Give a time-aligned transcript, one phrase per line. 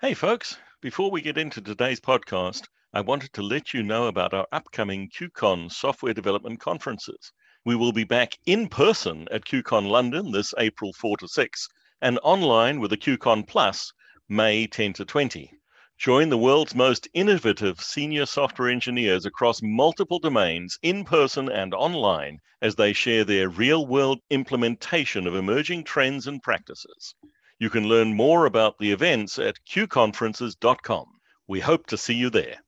[0.00, 0.56] Hey, folks.
[0.80, 5.10] Before we get into today's podcast, I wanted to let you know about our upcoming
[5.10, 7.32] QCon software development conferences.
[7.64, 11.68] We will be back in person at QCon London this April 4 to 6
[12.00, 13.92] and online with the QCon Plus
[14.28, 15.50] May 10 to 20.
[15.98, 22.38] Join the world's most innovative senior software engineers across multiple domains, in person and online,
[22.62, 27.16] as they share their real world implementation of emerging trends and practices.
[27.60, 31.06] You can learn more about the events at qconferences.com.
[31.48, 32.58] We hope to see you there.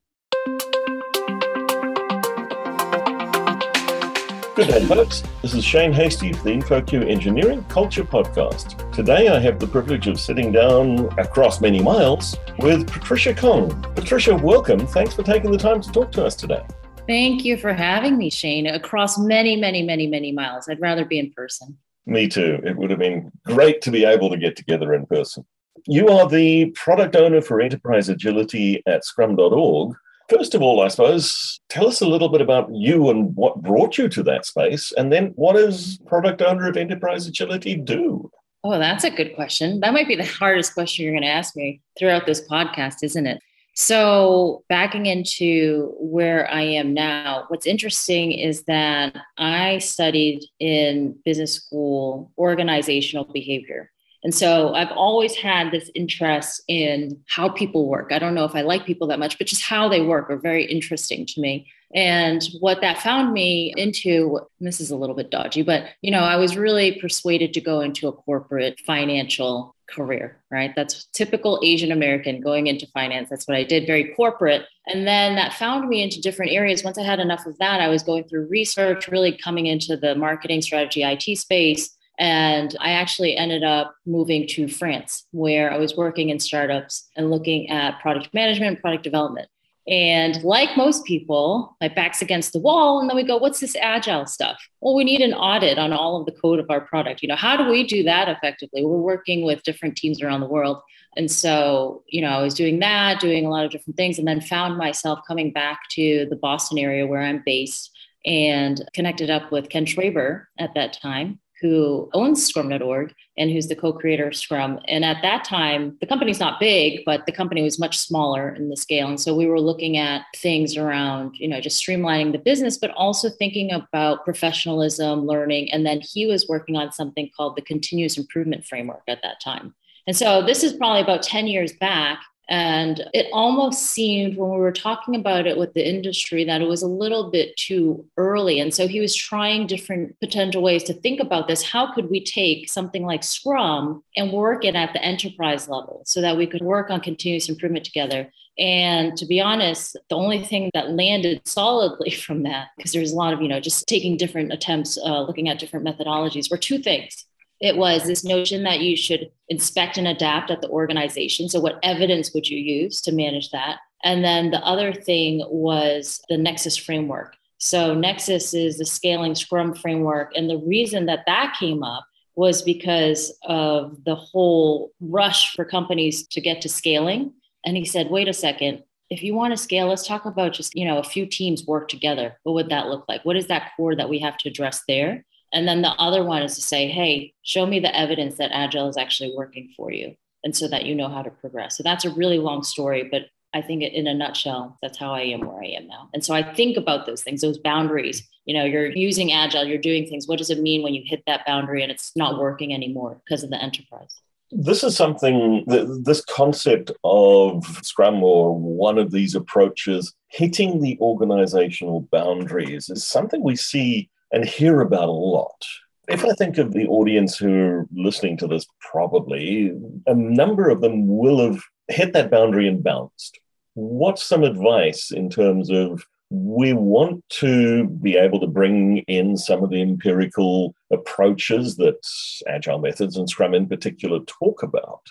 [4.56, 5.22] Good day, folks.
[5.42, 8.90] This is Shane Hastie for the InfoQ Engineering Culture Podcast.
[8.90, 13.70] Today, I have the privilege of sitting down across many miles with Patricia Kong.
[13.94, 14.88] Patricia, welcome.
[14.88, 16.66] Thanks for taking the time to talk to us today.
[17.06, 20.68] Thank you for having me, Shane, across many, many, many, many miles.
[20.68, 21.78] I'd rather be in person.
[22.06, 22.60] Me too.
[22.64, 25.44] It would have been great to be able to get together in person.
[25.86, 29.96] You are the product owner for enterprise agility at scrum.org.
[30.28, 33.98] First of all, I suppose, tell us a little bit about you and what brought
[33.98, 34.92] you to that space.
[34.96, 38.30] And then what does product owner of enterprise agility do?
[38.62, 39.80] Oh, that's a good question.
[39.80, 43.26] That might be the hardest question you're going to ask me throughout this podcast, isn't
[43.26, 43.40] it?
[43.74, 51.54] So, backing into where I am now, what's interesting is that I studied in business
[51.54, 53.90] school organizational behavior.
[54.22, 58.12] And so I've always had this interest in how people work.
[58.12, 60.36] I don't know if I like people that much, but just how they work are
[60.36, 61.68] very interesting to me.
[61.94, 66.20] And what that found me into, this is a little bit dodgy, but you know,
[66.20, 70.72] I was really persuaded to go into a corporate financial career, right?
[70.74, 73.28] That's typical Asian American going into finance.
[73.28, 74.66] That's what I did, very corporate.
[74.86, 76.84] And then that found me into different areas.
[76.84, 80.14] Once I had enough of that, I was going through research, really coming into the
[80.14, 81.96] marketing strategy IT space.
[82.18, 87.30] And I actually ended up moving to France, where I was working in startups and
[87.30, 89.48] looking at product management, product development.
[89.90, 93.00] And like most people, my back's against the wall.
[93.00, 94.56] And then we go, what's this agile stuff?
[94.80, 97.22] Well, we need an audit on all of the code of our product.
[97.22, 98.84] You know, how do we do that effectively?
[98.84, 100.80] We're working with different teams around the world.
[101.16, 104.28] And so, you know, I was doing that, doing a lot of different things, and
[104.28, 107.90] then found myself coming back to the Boston area where I'm based
[108.24, 113.76] and connected up with Ken Schwaber at that time who owns Scrum.org and who's the
[113.76, 114.80] co-creator of Scrum.
[114.88, 118.70] And at that time, the company's not big, but the company was much smaller in
[118.70, 119.08] the scale.
[119.08, 122.90] And so we were looking at things around, you know, just streamlining the business, but
[122.92, 125.70] also thinking about professionalism, learning.
[125.72, 129.74] And then he was working on something called the continuous improvement framework at that time.
[130.06, 132.20] And so this is probably about 10 years back.
[132.50, 136.68] And it almost seemed when we were talking about it with the industry that it
[136.68, 138.58] was a little bit too early.
[138.58, 141.62] And so he was trying different potential ways to think about this.
[141.62, 146.20] How could we take something like Scrum and work it at the enterprise level so
[146.20, 148.32] that we could work on continuous improvement together?
[148.58, 153.16] And to be honest, the only thing that landed solidly from that, because there's a
[153.16, 156.80] lot of, you know, just taking different attempts, uh, looking at different methodologies, were two
[156.80, 157.26] things
[157.60, 161.48] it was this notion that you should inspect and adapt at the organization.
[161.48, 163.78] So, what evidence would you use to manage that?
[164.02, 167.36] And then the other thing was the Nexus framework.
[167.58, 170.32] So, Nexus is the scaling Scrum framework.
[170.34, 176.26] And the reason that that came up was because of the whole rush for companies
[176.28, 177.34] to get to scaling.
[177.66, 180.74] And he said, wait a second, if you want to scale, let's talk about just,
[180.74, 182.38] you know, a few teams work together.
[182.44, 183.24] What would that look like?
[183.24, 185.26] What is that core that we have to address there?
[185.52, 188.88] And then the other one is to say, hey, show me the evidence that Agile
[188.88, 190.14] is actually working for you.
[190.44, 191.76] And so that you know how to progress.
[191.76, 193.22] So that's a really long story, but
[193.52, 196.08] I think in a nutshell, that's how I am where I am now.
[196.14, 198.26] And so I think about those things, those boundaries.
[198.44, 200.28] You know, you're using Agile, you're doing things.
[200.28, 203.42] What does it mean when you hit that boundary and it's not working anymore because
[203.42, 204.14] of the enterprise?
[204.52, 212.08] This is something, this concept of Scrum or one of these approaches, hitting the organizational
[212.12, 215.64] boundaries is something we see and hear about a lot.
[216.08, 219.72] If I think of the audience who are listening to this, probably
[220.06, 223.38] a number of them will have hit that boundary and bounced.
[223.74, 229.64] What's some advice in terms of we want to be able to bring in some
[229.64, 232.00] of the empirical approaches that
[232.48, 235.02] agile methods and scrum in particular talk about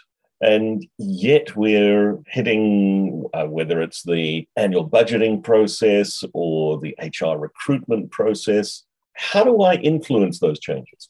[0.41, 8.09] and yet we're hitting uh, whether it's the annual budgeting process or the hr recruitment
[8.11, 8.83] process
[9.19, 11.09] how do I influence those changes?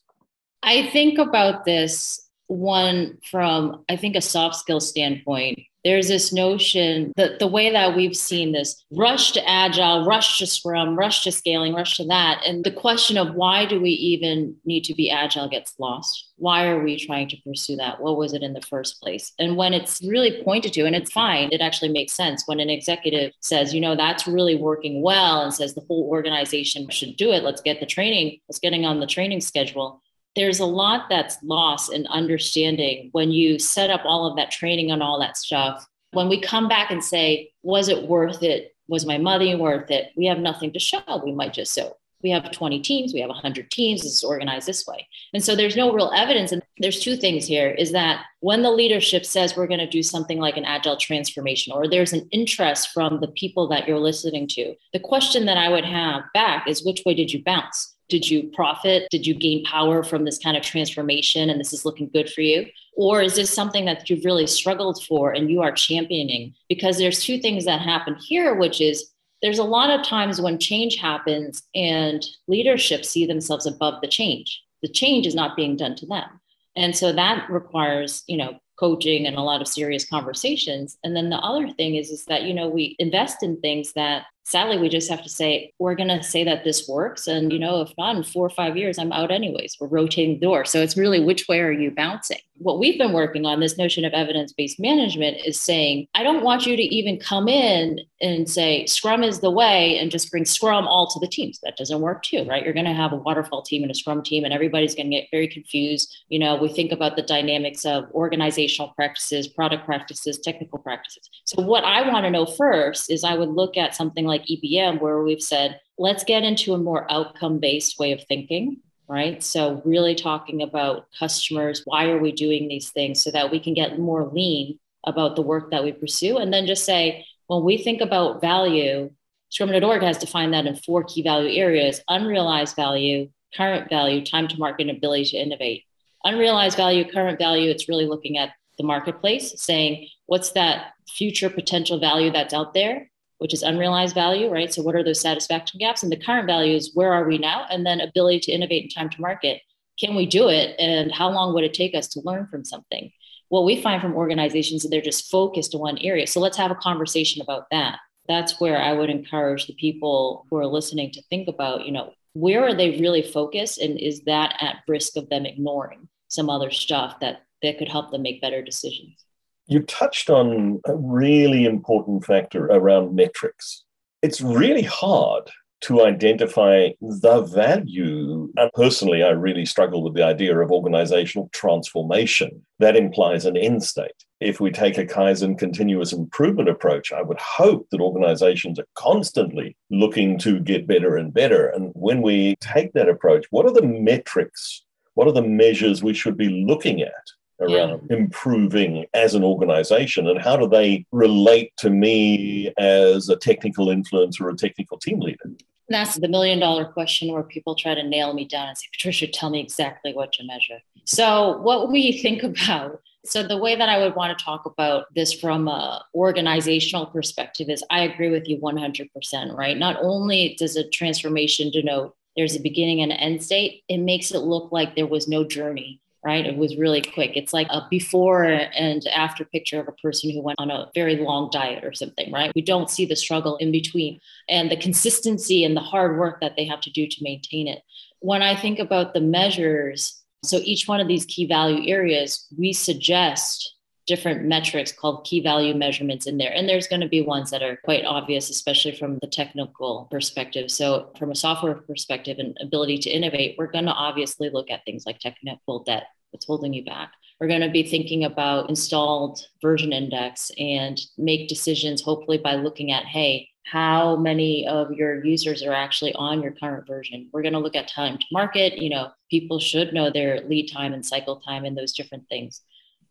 [0.64, 7.14] I think about this one from, I think, a soft skill standpoint there's this notion
[7.16, 11.32] that the way that we've seen this rush to agile, rush to scrum, rush to
[11.32, 12.42] scaling, rush to that.
[12.46, 16.32] And the question of why do we even need to be agile gets lost.
[16.36, 18.02] Why are we trying to pursue that?
[18.02, 19.34] What was it in the first place?
[19.40, 22.70] And when it's really pointed to, and it's fine, it actually makes sense when an
[22.70, 27.32] executive says, you know, that's really working well and says the whole organization should do
[27.32, 27.44] it.
[27.44, 30.02] Let's get the training, let's getting on the training schedule
[30.36, 34.92] there's a lot that's lost in understanding when you set up all of that training
[34.92, 35.88] and all that stuff.
[36.12, 38.76] When we come back and say, was it worth it?
[38.88, 40.12] Was my money worth it?
[40.16, 41.22] We have nothing to show.
[41.24, 44.86] We might just so we have 20 teams, we have 100 teams, it's organized this
[44.86, 45.08] way.
[45.34, 46.52] And so there's no real evidence.
[46.52, 50.04] And there's two things here is that when the leadership says we're going to do
[50.04, 54.48] something like an agile transformation, or there's an interest from the people that you're listening
[54.50, 57.96] to, the question that I would have back is which way did you bounce?
[58.10, 59.08] Did you profit?
[59.12, 62.42] Did you gain power from this kind of transformation and this is looking good for
[62.42, 62.66] you?
[62.94, 66.56] Or is this something that you've really struggled for and you are championing?
[66.68, 69.12] Because there's two things that happen here, which is
[69.42, 74.62] there's a lot of times when change happens and leadership see themselves above the change.
[74.82, 76.42] The change is not being done to them.
[76.76, 80.98] And so that requires, you know, coaching and a lot of serious conversations.
[81.04, 84.26] And then the other thing is, is that, you know, we invest in things that
[84.50, 87.28] sadly we just have to say we're going to say that this works.
[87.28, 89.78] And you know if not in four or five years i'm out anyways.
[89.80, 90.66] We're rotating the door.
[90.66, 92.40] So it's really which way are you bouncing?
[92.58, 96.66] What we've been working on this notion of evidence-based management is saying i don't want
[96.66, 100.88] you to even come in and say scrum is the way and just bring scrum
[100.88, 101.60] all to the teams.
[101.64, 102.64] That doesn't work too right?
[102.64, 105.18] You're going to have a waterfall team and a scrum team and everybody's going to
[105.18, 106.16] get very confused.
[106.30, 111.30] You know we think about the dynamics of organizational practices product practices technical practices.
[111.46, 114.48] So what i want to know first is i would look at something like like
[114.48, 118.78] EBM, where we've said, let's get into a more outcome based way of thinking,
[119.08, 119.44] right?
[119.44, 123.74] So, really talking about customers, why are we doing these things so that we can
[123.74, 126.38] get more lean about the work that we pursue.
[126.38, 129.12] And then just say, when we think about value,
[129.50, 134.58] Scrum.org has defined that in four key value areas unrealized value, current value, time to
[134.58, 135.86] market, and ability to innovate.
[136.24, 142.00] Unrealized value, current value, it's really looking at the marketplace, saying, what's that future potential
[142.00, 143.09] value that's out there?
[143.40, 144.72] Which is unrealized value, right?
[144.72, 146.04] So, what are those satisfaction gaps?
[146.04, 147.66] And the current value is where are we now?
[147.70, 149.62] And then ability to innovate and time to market.
[150.00, 150.80] Can we do it?
[150.80, 153.12] And how long would it take us to learn from something?
[153.48, 156.28] What we find from organizations is they're just focused on one area.
[156.28, 158.00] So, let's have a conversation about that.
[158.28, 162.14] That's where I would encourage the people who are listening to think about, you know,
[162.34, 163.80] where are they really focused?
[163.80, 168.12] And is that at risk of them ignoring some other stuff that, that could help
[168.12, 169.26] them make better decisions?
[169.70, 173.84] You touched on a really important factor around metrics.
[174.24, 175.52] It's really hard
[175.82, 178.52] to identify the value.
[178.58, 182.66] And personally, I really struggle with the idea of organizational transformation.
[182.80, 184.26] That implies an end state.
[184.40, 189.78] If we take a Kaizen continuous improvement approach, I would hope that organizations are constantly
[189.92, 191.68] looking to get better and better.
[191.68, 194.84] And when we take that approach, what are the metrics?
[195.14, 197.14] What are the measures we should be looking at
[197.60, 198.18] around yeah.
[198.18, 204.42] improving as an organization and how do they relate to me as a technical influencer
[204.42, 205.52] or a technical team leader?
[205.90, 209.28] That's the million dollar question where people try to nail me down and say patricia
[209.28, 210.80] tell me exactly what to measure.
[211.06, 215.14] So what we think about so the way that i would want to talk about
[215.14, 219.78] this from a organizational perspective is i agree with you 100% right?
[219.78, 224.32] Not only does a transformation denote there's a beginning and an end state it makes
[224.32, 226.46] it look like there was no journey right?
[226.46, 227.32] It was really quick.
[227.36, 231.16] It's like a before and after picture of a person who went on a very
[231.18, 232.52] long diet or something, right?
[232.56, 236.56] We don't see the struggle in between and the consistency and the hard work that
[236.58, 237.82] they have to do to maintain it.
[238.20, 242.74] When I think about the measures, so each one of these key value areas, we
[242.74, 243.76] suggest
[244.10, 246.52] different metrics called key value measurements in there.
[246.52, 250.72] And there's going to be ones that are quite obvious, especially from the technical perspective.
[250.72, 254.84] So, from a software perspective and ability to innovate, we're going to obviously look at
[254.84, 257.12] things like technical debt, what's holding you back.
[257.40, 262.92] We're going to be thinking about installed version index and make decisions, hopefully, by looking
[262.92, 267.30] at, hey, how many of your users are actually on your current version.
[267.32, 268.82] We're going to look at time to market.
[268.82, 272.62] You know, people should know their lead time and cycle time and those different things.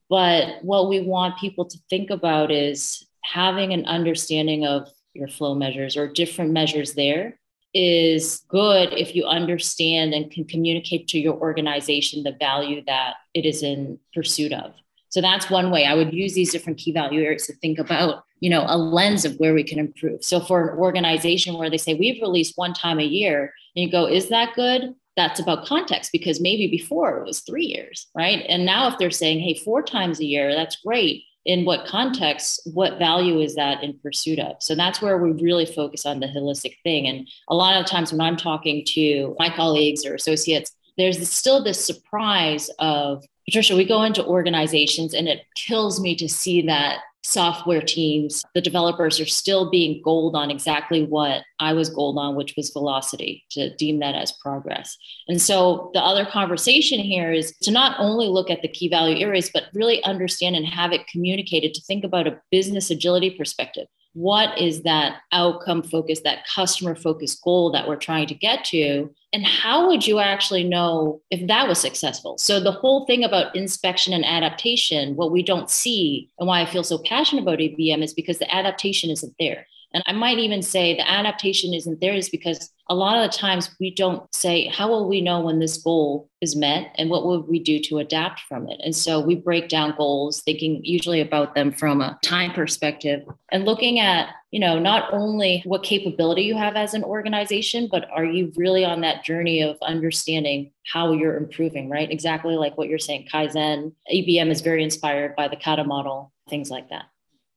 [0.09, 5.55] But what we want people to think about is having an understanding of your flow
[5.55, 7.39] measures or different measures there
[7.75, 13.45] is good if you understand and can communicate to your organization the value that it
[13.45, 14.73] is in pursuit of.
[15.11, 18.25] So that's one way I would use these different key value areas to think about,
[18.41, 20.23] you know, a lens of where we can improve.
[20.23, 23.91] So for an organization where they say we've released one time a year, and you
[23.91, 24.95] go, is that good?
[25.19, 28.47] That's about context because maybe before it was three years, right?
[28.49, 31.25] And now if they're saying, hey, four times a year, that's great.
[31.45, 34.57] In what context, what value is that in pursuit of?
[34.61, 37.09] So that's where we really focus on the holistic thing.
[37.09, 41.65] And a lot of times when I'm talking to my colleagues or associates, there's still
[41.65, 46.99] this surprise of Patricia, we go into organizations and it kills me to see that
[47.29, 52.37] software teams, the developers are still being gold on exactly what I was gold on,
[52.37, 54.97] which was velocity, to deem that as progress.
[55.29, 59.19] And so the other conversation here is to not only look at the key value
[59.19, 63.87] areas, but really understand and have it communicated to think about a business agility perspective
[64.15, 69.15] what is that outcome focused, that customer focused goal that we're trying to get to?
[69.33, 72.39] And how would you actually know if that was successful?
[72.39, 76.67] So, the whole thing about inspection and adaptation, what we don't see, and why I
[76.67, 79.67] feel so passionate about EBM is because the adaptation isn't there.
[79.93, 83.37] And I might even say the adaptation isn't there is because a lot of the
[83.37, 87.25] times we don't say, how will we know when this goal is met and what
[87.25, 88.81] will we do to adapt from it?
[88.83, 93.67] And so we break down goals, thinking usually about them from a time perspective and
[93.67, 98.25] looking at, you know, not only what capability you have as an organization, but are
[98.25, 102.11] you really on that journey of understanding how you're improving, right?
[102.11, 106.71] Exactly like what you're saying, Kaizen, EBM is very inspired by the Kata model, things
[106.71, 107.05] like that.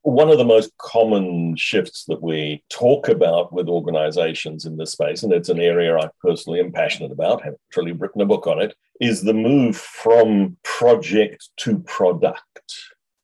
[0.02, 5.22] One of the most common shifts that we talk about with organizations in this space,
[5.22, 8.60] and it's an area I personally am passionate about, have truly written a book on
[8.60, 12.74] it, is the move from project to product.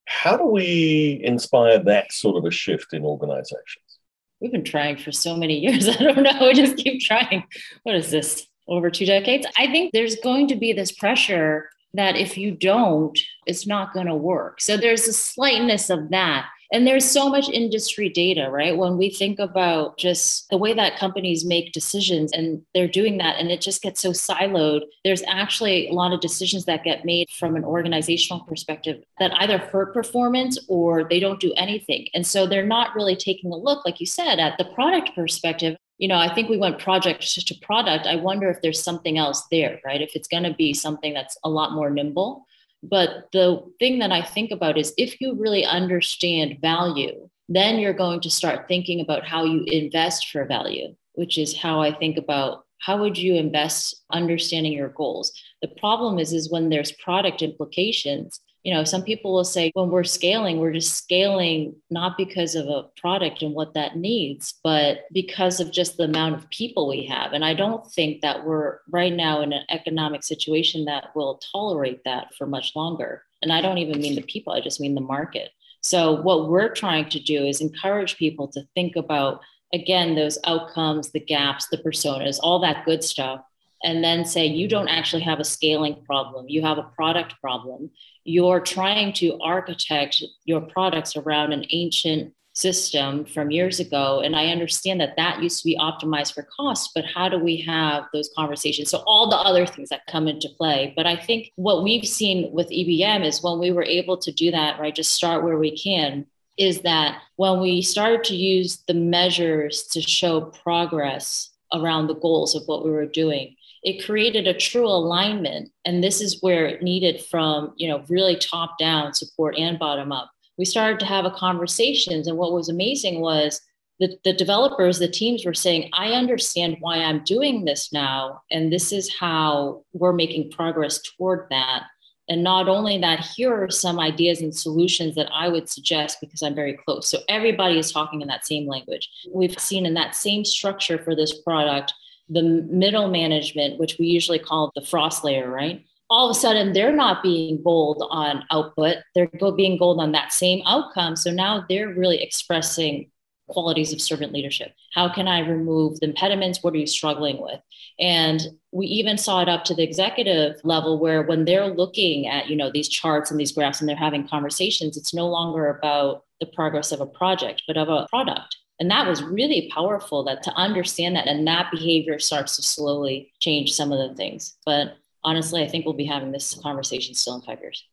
[0.06, 3.98] How do we inspire that sort of a shift in organizations?
[4.40, 5.88] We've been trying for so many years.
[5.88, 6.38] I don't know.
[6.40, 7.44] We just keep trying.
[7.82, 8.46] What is this?
[8.68, 9.46] Over two decades?
[9.56, 14.06] I think there's going to be this pressure that if you don't, it's not going
[14.06, 14.60] to work.
[14.60, 16.46] So there's a slightness of that.
[16.70, 18.76] And there's so much industry data, right?
[18.76, 23.36] When we think about just the way that companies make decisions and they're doing that
[23.38, 27.30] and it just gets so siloed, there's actually a lot of decisions that get made
[27.30, 32.06] from an organizational perspective that either hurt performance or they don't do anything.
[32.12, 35.76] And so they're not really taking a look, like you said, at the product perspective
[35.98, 38.06] you know, I think we went project to product.
[38.06, 40.00] I wonder if there's something else there, right?
[40.00, 42.46] If it's going to be something that's a lot more nimble.
[42.82, 47.92] But the thing that I think about is if you really understand value, then you're
[47.92, 52.18] going to start thinking about how you invest for value, which is how I think
[52.18, 55.32] about how would you invest understanding your goals.
[55.62, 59.88] The problem is is when there's product implications, you know some people will say when
[59.88, 60.58] we're scaling.
[60.58, 65.72] We're just scaling not because of a product and what that needs but because of
[65.72, 67.32] just the amount of people we have.
[67.32, 72.04] And i don't think that we're right now in an economic situation that will tolerate
[72.04, 73.22] that for much longer.
[73.40, 75.48] And i don't even mean the people i just mean the market.
[75.80, 79.40] So what we're trying to do is encourage people to think about
[79.72, 83.40] again those outcomes the gaps the personas all that good stuff
[83.82, 86.48] and then say you don't actually have a scaling problem.
[86.48, 87.90] You have a product problem.
[88.24, 94.20] You're trying to architect your products around an ancient system from years ago.
[94.20, 97.58] And i understand that that used to be optimized for cost but how do we
[97.62, 98.90] have those conversations?
[98.90, 100.92] So all the other things that come into play.
[100.96, 104.50] But i think what we've seen with ebm is when we were able to do
[104.50, 108.94] that right just start where we can is that when we started to use the
[108.94, 114.54] measures to show progress around the goals of what we were doing it created a
[114.54, 119.56] true alignment and this is where it needed from you know really top down support
[119.58, 120.30] and bottom up.
[120.56, 123.60] We started to have a conversations and what was amazing was
[124.00, 128.72] the, the developers the teams were saying i understand why i'm doing this now and
[128.72, 131.84] this is how we're making progress toward that.
[132.30, 136.42] And not only that here are some ideas and solutions that i would suggest because
[136.42, 137.10] i'm very close.
[137.10, 139.08] So everybody is talking in that same language.
[139.32, 141.92] We've seen in that same structure for this product
[142.28, 145.84] the middle management, which we usually call the frost layer, right?
[146.10, 148.96] All of a sudden, they're not being gold on output.
[149.14, 151.16] They're being gold on that same outcome.
[151.16, 153.10] So now they're really expressing
[153.48, 154.72] qualities of servant leadership.
[154.94, 156.62] How can I remove the impediments?
[156.62, 157.60] What are you struggling with?
[157.98, 158.40] And
[158.72, 162.56] we even saw it up to the executive level where when they're looking at, you
[162.56, 166.46] know, these charts and these graphs and they're having conversations, it's no longer about the
[166.46, 168.56] progress of a project, but of a product.
[168.80, 173.32] And that was really powerful that to understand that and that behavior starts to slowly
[173.40, 174.56] change some of the things.
[174.64, 177.84] But honestly, I think we'll be having this conversation still in five years.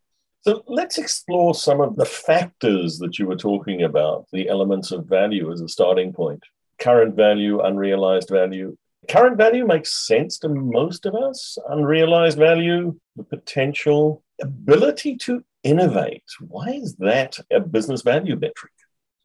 [0.42, 5.08] So let's explore some of the factors that you were talking about, the elements of
[5.08, 6.44] value as a starting point.
[6.78, 8.78] Current value, unrealized value.
[9.10, 11.58] Current value makes sense to most of us.
[11.70, 16.24] Unrealized value, the potential ability to innovate.
[16.40, 18.72] Why is that a business value metric?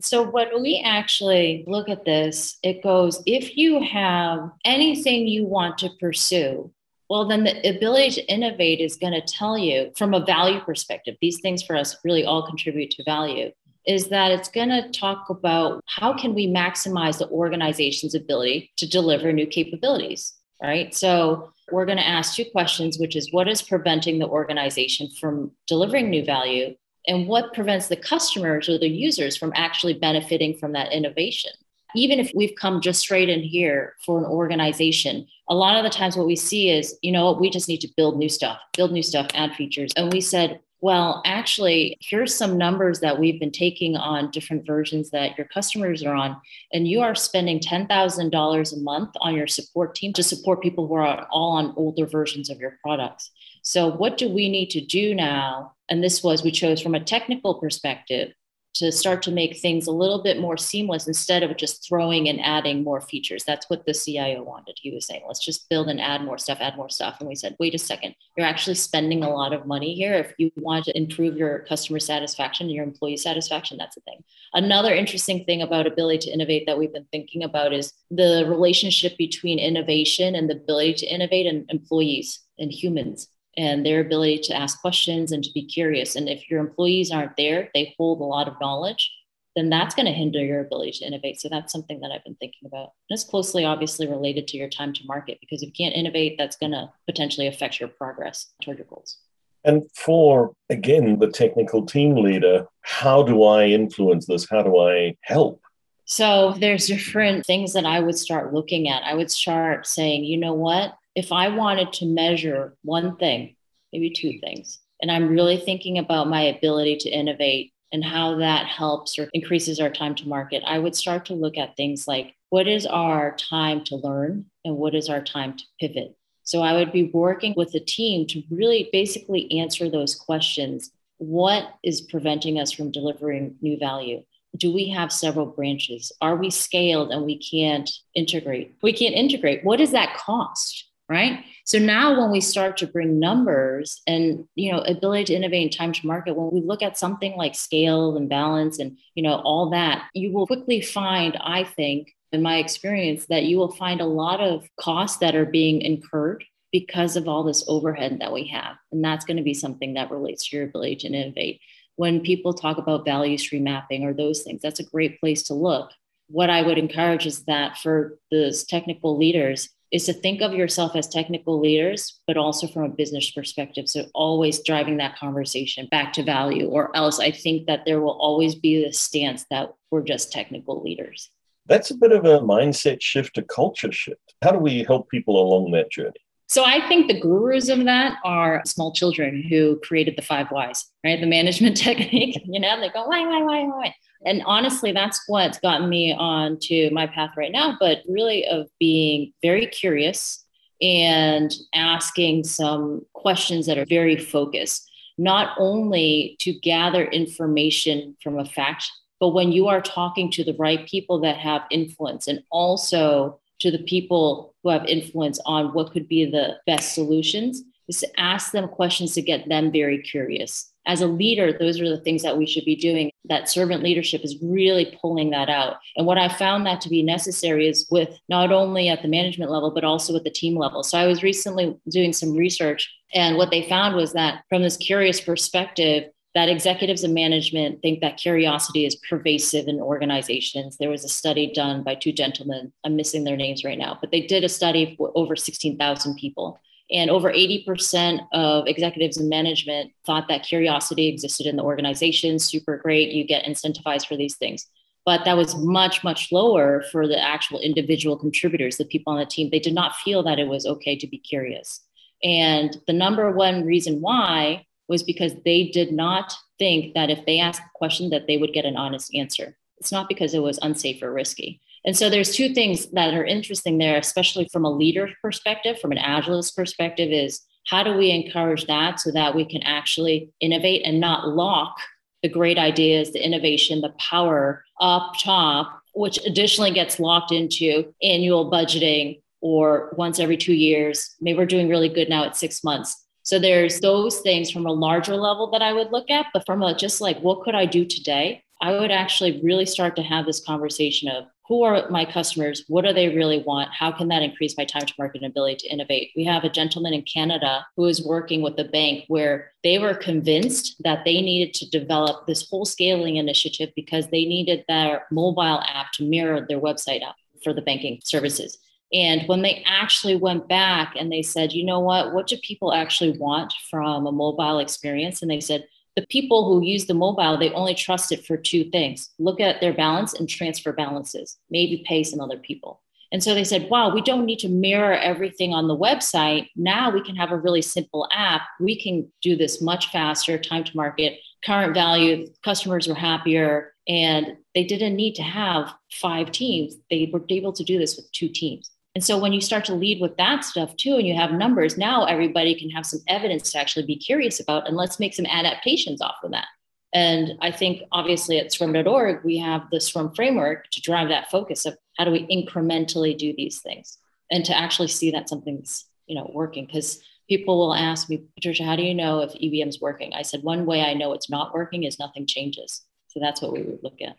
[0.02, 5.78] So, when we actually look at this, it goes if you have anything you want
[5.78, 6.72] to pursue,
[7.10, 11.16] Well, then the ability to innovate is going to tell you from a value perspective,
[11.20, 13.50] these things for us really all contribute to value,
[13.84, 18.88] is that it's going to talk about how can we maximize the organization's ability to
[18.88, 20.94] deliver new capabilities, right?
[20.94, 25.50] So we're going to ask two questions, which is what is preventing the organization from
[25.66, 26.76] delivering new value?
[27.06, 31.52] And what prevents the customers or the users from actually benefiting from that innovation?
[31.94, 35.90] even if we've come just straight in here for an organization, a lot of the
[35.90, 38.92] times what we see is, you know, we just need to build new stuff, build
[38.92, 39.92] new stuff, add features.
[39.96, 45.10] And we said, well, actually, here's some numbers that we've been taking on different versions
[45.10, 46.40] that your customers are on.
[46.72, 50.94] And you are spending $10,000 a month on your support team to support people who
[50.94, 53.30] are all on older versions of your products.
[53.62, 55.74] So, what do we need to do now?
[55.90, 58.32] And this was, we chose from a technical perspective
[58.72, 62.40] to start to make things a little bit more seamless instead of just throwing and
[62.40, 63.42] adding more features.
[63.44, 64.78] That's what the CIO wanted.
[64.80, 67.16] He was saying, let's just build and add more stuff, add more stuff.
[67.18, 70.14] And we said, wait a second, you're actually spending a lot of money here.
[70.14, 74.22] If you want to improve your customer satisfaction, and your employee satisfaction, that's the thing.
[74.54, 79.16] Another interesting thing about ability to innovate that we've been thinking about is the relationship
[79.18, 84.56] between innovation and the ability to innovate and employees and humans and their ability to
[84.56, 86.16] ask questions and to be curious.
[86.16, 89.12] And if your employees aren't there, they hold a lot of knowledge,
[89.56, 91.40] then that's going to hinder your ability to innovate.
[91.40, 92.92] So that's something that I've been thinking about.
[93.08, 96.36] And it's closely, obviously, related to your time to market because if you can't innovate,
[96.38, 99.16] that's going to potentially affect your progress toward your goals.
[99.64, 104.48] And for, again, the technical team leader, how do I influence this?
[104.48, 105.60] How do I help?
[106.06, 109.02] So there's different things that I would start looking at.
[109.04, 110.96] I would start saying, you know what?
[111.14, 113.56] If I wanted to measure one thing,
[113.92, 118.66] maybe two things, and I'm really thinking about my ability to innovate and how that
[118.66, 122.34] helps or increases our time to market, I would start to look at things like
[122.50, 126.16] what is our time to learn and what is our time to pivot.
[126.44, 130.90] So I would be working with the team to really basically answer those questions.
[131.18, 134.22] What is preventing us from delivering new value?
[134.56, 136.10] Do we have several branches?
[136.20, 138.74] Are we scaled and we can't integrate?
[138.82, 139.64] We can't integrate.
[139.64, 140.89] What does that cost?
[141.10, 141.44] Right?
[141.64, 145.72] So now when we start to bring numbers and you know ability to innovate and
[145.72, 149.42] time to market when we look at something like scale and balance and you know
[149.44, 154.00] all that you will quickly find i think in my experience that you will find
[154.00, 158.46] a lot of costs that are being incurred because of all this overhead that we
[158.48, 158.76] have.
[158.92, 161.60] And that's going to be something that relates to your ability to innovate.
[161.96, 165.54] When people talk about value stream mapping or those things that's a great place to
[165.54, 165.90] look.
[166.28, 170.94] What i would encourage is that for those technical leaders is to think of yourself
[170.94, 173.88] as technical leaders, but also from a business perspective.
[173.88, 178.18] So always driving that conversation back to value, or else I think that there will
[178.20, 181.30] always be the stance that we're just technical leaders.
[181.66, 184.34] That's a bit of a mindset shift, a culture shift.
[184.42, 186.20] How do we help people along that journey?
[186.50, 190.84] So I think the gurus of that are small children who created the five whys,
[191.04, 191.20] right?
[191.20, 193.94] The management technique, you know, they go, why, why, why, why?
[194.26, 198.66] And honestly, that's what's gotten me on to my path right now, but really of
[198.80, 200.44] being very curious
[200.82, 208.44] and asking some questions that are very focused, not only to gather information from a
[208.44, 213.39] fact, but when you are talking to the right people that have influence and also
[213.60, 218.20] to the people who have influence on what could be the best solutions, is to
[218.20, 222.22] ask them questions to get them very curious as a leader, those are the things
[222.22, 223.10] that we should be doing.
[223.26, 225.76] That servant leadership is really pulling that out.
[225.96, 229.50] And what I found that to be necessary is with not only at the management
[229.50, 230.82] level, but also at the team level.
[230.82, 234.76] So I was recently doing some research, and what they found was that from this
[234.76, 240.76] curious perspective, that executives and management think that curiosity is pervasive in organizations.
[240.76, 242.72] There was a study done by two gentlemen.
[242.84, 246.60] I'm missing their names right now, but they did a study for over 16,000 people.
[246.92, 252.38] And over 80% of executives and management thought that curiosity existed in the organization.
[252.38, 253.10] Super great.
[253.10, 254.66] You get incentivized for these things.
[255.06, 259.26] But that was much, much lower for the actual individual contributors, the people on the
[259.26, 259.50] team.
[259.50, 261.80] They did not feel that it was okay to be curious.
[262.22, 267.38] And the number one reason why was because they did not think that if they
[267.38, 269.56] asked a question that they would get an honest answer.
[269.78, 271.60] It's not because it was unsafe or risky.
[271.86, 275.92] And so there's two things that are interesting there, especially from a leader perspective, from
[275.92, 280.82] an agilist perspective, is how do we encourage that so that we can actually innovate
[280.84, 281.76] and not lock
[282.22, 288.50] the great ideas, the innovation, the power up top, which additionally gets locked into annual
[288.50, 291.14] budgeting or once every two years.
[291.20, 293.06] Maybe we're doing really good now at six months.
[293.30, 296.64] So there's those things from a larger level that I would look at, but from
[296.64, 298.42] a just like what could I do today?
[298.60, 302.64] I would actually really start to have this conversation of who are my customers?
[302.66, 303.70] What do they really want?
[303.72, 306.10] How can that increase my time to market and ability to innovate?
[306.16, 309.94] We have a gentleman in Canada who is working with a bank where they were
[309.94, 315.62] convinced that they needed to develop this whole scaling initiative because they needed their mobile
[315.68, 317.14] app to mirror their website app
[317.44, 318.58] for the banking services.
[318.92, 322.72] And when they actually went back and they said, you know what, what do people
[322.72, 325.22] actually want from a mobile experience?
[325.22, 328.64] And they said, the people who use the mobile, they only trust it for two
[328.70, 332.80] things look at their balance and transfer balances, maybe pay some other people.
[333.12, 336.48] And so they said, wow, we don't need to mirror everything on the website.
[336.54, 338.42] Now we can have a really simple app.
[338.60, 344.36] We can do this much faster, time to market, current value, customers were happier, and
[344.54, 346.76] they didn't need to have five teams.
[346.88, 348.70] They were able to do this with two teams.
[348.94, 351.78] And so when you start to lead with that stuff too, and you have numbers,
[351.78, 355.26] now everybody can have some evidence to actually be curious about, and let's make some
[355.26, 356.46] adaptations off of that.
[356.92, 361.66] And I think obviously at scrum.org, we have the scrum framework to drive that focus
[361.66, 363.98] of how do we incrementally do these things
[364.30, 366.66] and to actually see that something's, you know, working.
[366.66, 370.14] Because people will ask me, Patricia, how do you know if EBM is working?
[370.14, 372.82] I said, one way I know it's not working is nothing changes.
[373.06, 374.16] So that's what we would look at.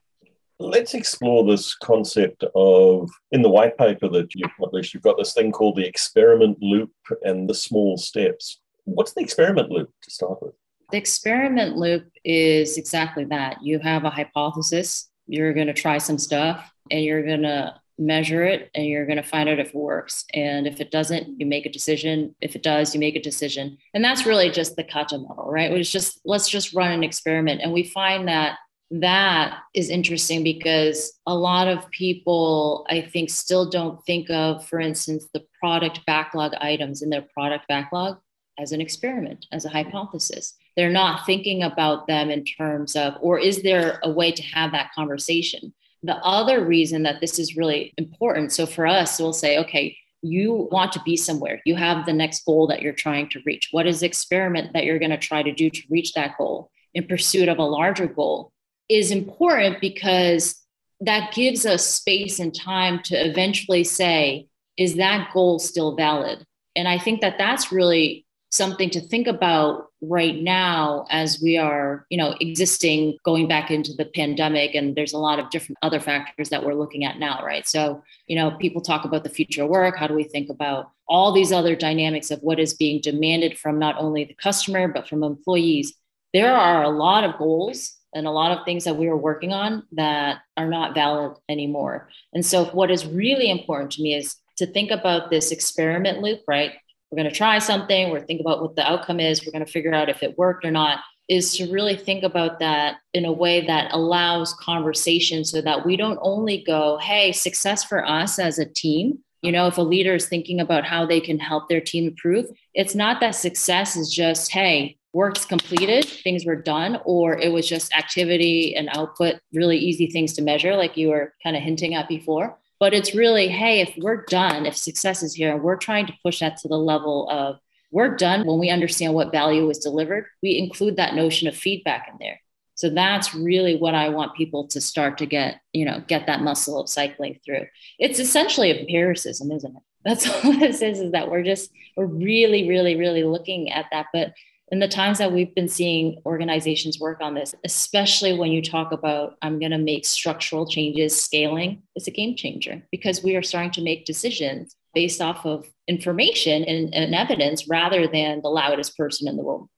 [0.61, 5.33] Let's explore this concept of, in the white paper that you've published, you've got this
[5.33, 6.91] thing called the experiment loop
[7.23, 8.59] and the small steps.
[8.83, 10.53] What's the experiment loop to start with?
[10.91, 13.63] The experiment loop is exactly that.
[13.63, 18.43] You have a hypothesis, you're going to try some stuff, and you're going to measure
[18.43, 20.25] it and you're going to find out if it works.
[20.33, 22.35] And if it doesn't, you make a decision.
[22.41, 23.77] If it does, you make a decision.
[23.93, 25.71] And that's really just the kata model, right?
[25.71, 27.61] It's just let's just run an experiment.
[27.61, 28.57] And we find that
[28.91, 34.79] that is interesting because a lot of people, I think, still don't think of, for
[34.79, 38.17] instance, the product backlog items in their product backlog
[38.59, 40.55] as an experiment, as a hypothesis.
[40.75, 44.73] They're not thinking about them in terms of, or is there a way to have
[44.73, 45.73] that conversation?
[46.03, 50.67] The other reason that this is really important, so for us, we'll say, okay, you
[50.71, 51.61] want to be somewhere.
[51.65, 53.69] You have the next goal that you're trying to reach.
[53.71, 56.69] What is the experiment that you're going to try to do to reach that goal
[56.93, 58.51] in pursuit of a larger goal?
[58.91, 60.55] Is important because
[60.99, 66.45] that gives us space and time to eventually say, is that goal still valid?
[66.75, 72.05] And I think that that's really something to think about right now as we are
[72.09, 75.99] you know existing going back into the pandemic and there's a lot of different other
[76.01, 77.67] factors that we're looking at now right?
[77.67, 79.95] So you know people talk about the future of work.
[79.95, 83.79] How do we think about all these other dynamics of what is being demanded from
[83.79, 85.93] not only the customer but from employees?
[86.33, 89.53] There are a lot of goals and a lot of things that we were working
[89.53, 92.09] on that are not valid anymore.
[92.33, 96.41] And so, what is really important to me is to think about this experiment loop,
[96.47, 96.73] right?
[97.09, 99.71] We're going to try something, we're think about what the outcome is, we're going to
[99.71, 100.99] figure out if it worked or not.
[101.29, 105.95] Is to really think about that in a way that allows conversation so that we
[105.95, 109.19] don't only go, hey, success for us as a team.
[109.41, 112.47] You know, if a leader is thinking about how they can help their team improve,
[112.73, 117.67] it's not that success is just, hey, works completed, things were done, or it was
[117.67, 121.95] just activity and output, really easy things to measure, like you were kind of hinting
[121.95, 122.57] at before.
[122.79, 126.13] But it's really, hey, if we're done, if success is here, and we're trying to
[126.23, 127.59] push that to the level of
[127.91, 132.07] we're done when we understand what value was delivered, we include that notion of feedback
[132.09, 132.39] in there.
[132.75, 136.41] So that's really what I want people to start to get, you know, get that
[136.41, 137.67] muscle of cycling through.
[137.99, 139.83] It's essentially empiricism, isn't it?
[140.03, 144.07] That's all this is, is that we're just, we're really, really, really looking at that.
[144.11, 144.33] But
[144.71, 148.93] in the times that we've been seeing organizations work on this, especially when you talk
[148.93, 153.43] about, I'm going to make structural changes, scaling, it's a game changer because we are
[153.43, 158.97] starting to make decisions based off of information and, and evidence rather than the loudest
[158.97, 159.69] person in the room.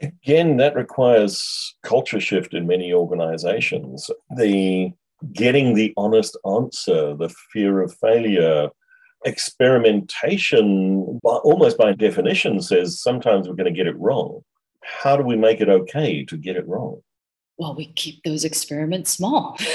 [0.00, 4.10] Again, that requires culture shift in many organizations.
[4.36, 4.92] The
[5.32, 8.70] getting the honest answer, the fear of failure,
[9.24, 14.42] experimentation, almost by definition, says sometimes we're going to get it wrong.
[14.82, 17.02] How do we make it okay to get it wrong?
[17.58, 19.56] Well, we keep those experiments small.
[19.60, 19.68] it's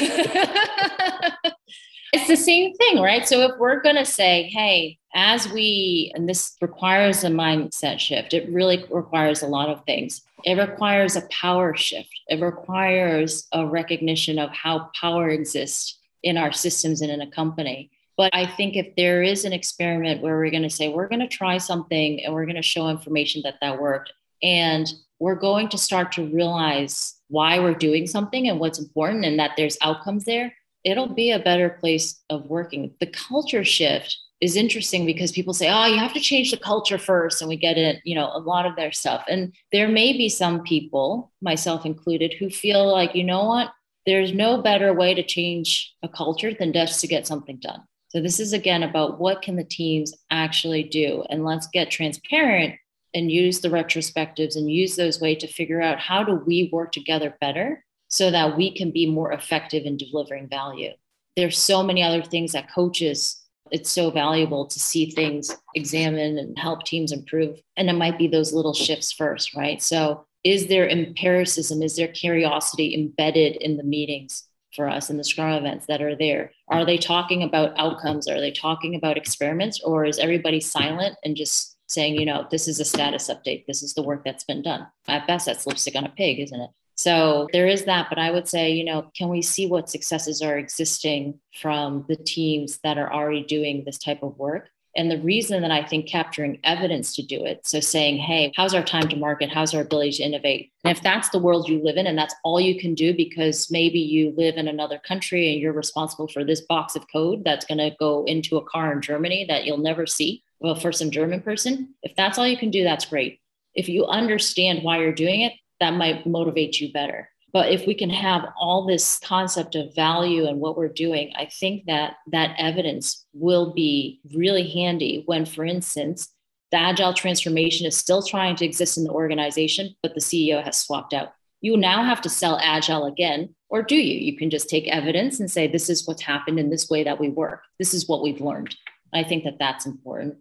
[2.28, 3.28] the same thing, right?
[3.28, 8.34] So if we're going to say, hey, as we, and this requires a mindset shift,
[8.34, 10.22] it really requires a lot of things.
[10.44, 16.52] It requires a power shift, it requires a recognition of how power exists in our
[16.52, 17.92] systems and in a company.
[18.18, 21.20] But I think if there is an experiment where we're going to say, we're going
[21.20, 25.70] to try something and we're going to show information that that worked, and we're going
[25.70, 30.26] to start to realize why we're doing something and what's important and that there's outcomes
[30.26, 32.94] there, it'll be a better place of working.
[33.00, 36.98] The culture shift is interesting because people say, oh, you have to change the culture
[36.98, 37.42] first.
[37.42, 39.24] And we get it, you know, a lot of their stuff.
[39.30, 43.72] And there may be some people, myself included, who feel like, you know what?
[44.06, 47.82] there's no better way to change a culture than just to get something done.
[48.16, 51.26] So this is again about what can the teams actually do?
[51.30, 52.76] And let's get transparent
[53.14, 56.94] and use the retrospectives and use those ways to figure out how do we work
[56.94, 60.92] together better so that we can be more effective in delivering value.
[61.36, 66.58] There's so many other things that coaches it's so valuable to see things examine and
[66.58, 67.60] help teams improve.
[67.76, 69.82] And it might be those little shifts first right?
[69.82, 71.84] So is there empiricism?
[71.84, 76.16] Is there curiosity embedded in the meetings for us in the scrum events that are
[76.16, 76.52] there.
[76.68, 78.28] Are they talking about outcomes?
[78.28, 79.82] Are they talking about experiments?
[79.82, 83.66] Or is everybody silent and just saying you know this is a status update.
[83.68, 84.88] This is the work that's been done.
[85.08, 86.70] At best that's lipstick on a pig isn't it?
[86.98, 90.42] So there is that, but I would say, you know, can we see what successes
[90.42, 94.70] are existing from the teams that are already doing this type of work?
[94.96, 98.74] And the reason that I think capturing evidence to do it, so saying, hey, how's
[98.74, 99.52] our time to market?
[99.52, 100.72] How's our ability to innovate?
[100.86, 103.70] And if that's the world you live in and that's all you can do because
[103.70, 107.66] maybe you live in another country and you're responsible for this box of code that's
[107.66, 111.12] going to go into a car in Germany that you'll never see, well, for some
[111.12, 113.42] German person, if that's all you can do, that's great.
[113.74, 117.30] If you understand why you're doing it, that might motivate you better.
[117.56, 121.46] But if we can have all this concept of value and what we're doing, I
[121.46, 126.28] think that that evidence will be really handy when, for instance,
[126.74, 130.76] the agile transformation is still trying to exist in the organization, but the CEO has
[130.76, 131.32] swapped out.
[131.62, 134.20] You now have to sell agile again, or do you?
[134.20, 137.22] You can just take evidence and say, this is what's happened in this way that
[137.22, 137.62] we work.
[137.80, 138.76] This is what we've learned.
[139.14, 140.36] I think that that's important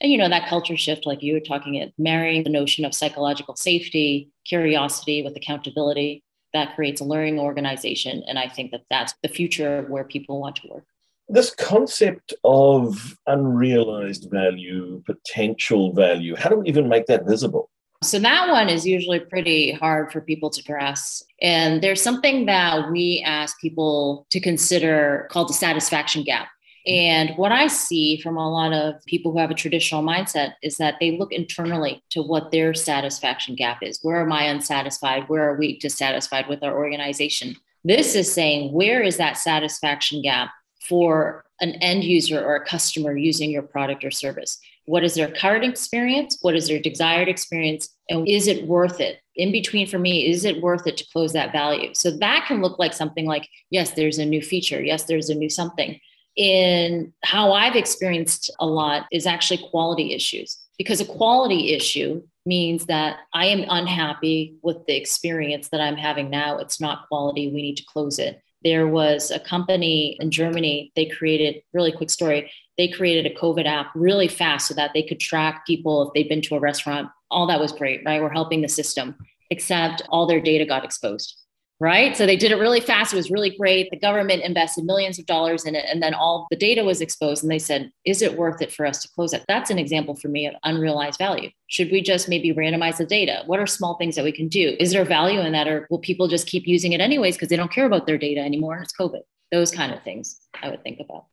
[0.00, 2.94] and you know that culture shift like you were talking it marrying the notion of
[2.94, 9.14] psychological safety curiosity with accountability that creates a learning organization and i think that that's
[9.22, 10.84] the future where people want to work
[11.28, 17.70] this concept of unrealized value potential value how do we even make that visible
[18.02, 21.26] so that one is usually pretty hard for people to grasp.
[21.42, 26.48] And there's something that we ask people to consider called the satisfaction gap.
[26.88, 30.78] And what I see from a lot of people who have a traditional mindset is
[30.78, 33.98] that they look internally to what their satisfaction gap is.
[34.00, 35.28] Where am I unsatisfied?
[35.28, 37.56] Where are we dissatisfied with our organization?
[37.84, 40.50] This is saying, where is that satisfaction gap
[40.88, 44.58] for an end user or a customer using your product or service?
[44.86, 46.38] What is their current experience?
[46.40, 47.90] What is their desired experience?
[48.08, 49.20] And is it worth it?
[49.36, 51.90] In between for me, is it worth it to close that value?
[51.92, 54.80] So that can look like something like, yes, there's a new feature.
[54.80, 56.00] Yes, there's a new something
[56.38, 62.86] in how I've experienced a lot is actually quality issues because a quality issue means
[62.86, 66.58] that I am unhappy with the experience that I'm having now.
[66.58, 67.48] It's not quality.
[67.52, 68.40] We need to close it.
[68.62, 73.66] There was a company in Germany, they created, really quick story, they created a COVID
[73.66, 77.08] app really fast so that they could track people if they'd been to a restaurant.
[77.30, 78.22] All that was great, right?
[78.22, 79.16] We're helping the system,
[79.50, 81.37] except all their data got exposed
[81.80, 82.16] right?
[82.16, 83.12] So they did it really fast.
[83.12, 83.90] It was really great.
[83.90, 85.84] The government invested millions of dollars in it.
[85.88, 87.42] And then all the data was exposed.
[87.42, 89.44] And they said, is it worth it for us to close it?
[89.46, 91.50] That's an example for me of unrealized value.
[91.68, 93.42] Should we just maybe randomize the data?
[93.46, 94.76] What are small things that we can do?
[94.80, 95.68] Is there value in that?
[95.68, 98.40] Or will people just keep using it anyways because they don't care about their data
[98.40, 98.78] anymore?
[98.78, 99.20] It's COVID.
[99.52, 101.26] Those kind of things I would think about.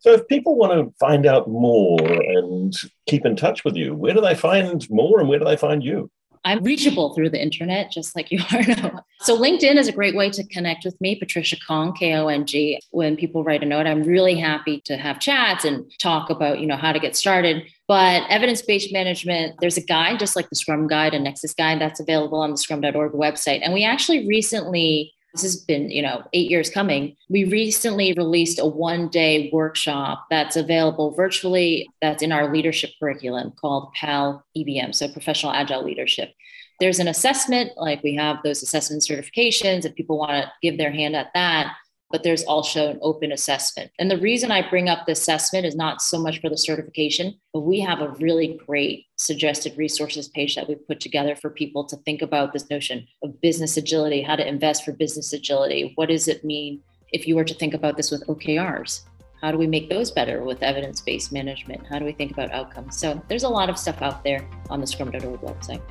[0.00, 2.74] So, if people want to find out more and
[3.06, 5.82] keep in touch with you, where do they find more and where do they find
[5.82, 6.10] you?
[6.44, 9.04] I'm reachable through the internet, just like you are.
[9.20, 12.80] so LinkedIn is a great way to connect with me, Patricia Kong, K-O-N-G.
[12.90, 16.66] When people write a note, I'm really happy to have chats and talk about, you
[16.66, 17.64] know, how to get started.
[17.88, 22.00] But evidence-based management, there's a guide, just like the Scrum Guide and Nexus Guide, that's
[22.00, 23.60] available on the scrum.org website.
[23.62, 27.16] And we actually recently this has been, you know, eight years coming.
[27.28, 33.52] We recently released a one day workshop that's available virtually, that's in our leadership curriculum
[33.60, 36.32] called PAL EBM, so Professional Agile Leadership.
[36.78, 40.92] There's an assessment, like we have those assessment certifications, if people want to give their
[40.92, 41.74] hand at that
[42.10, 43.90] but there's also an open assessment.
[43.98, 47.38] And the reason I bring up the assessment is not so much for the certification,
[47.52, 51.84] but we have a really great suggested resources page that we've put together for people
[51.84, 55.92] to think about this notion of business agility, how to invest for business agility.
[55.96, 59.02] What does it mean if you were to think about this with OKRs?
[59.40, 61.86] How do we make those better with evidence based management?
[61.86, 62.98] How do we think about outcomes?
[62.98, 65.82] So there's a lot of stuff out there on the scrum.org website.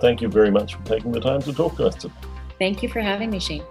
[0.00, 2.14] Thank you very much for taking the time to talk to us today.
[2.58, 3.64] Thank you for having me, Shane.